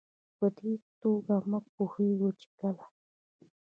[0.37, 0.71] په دې
[1.01, 2.83] توګه موږ پوهېږو چې کله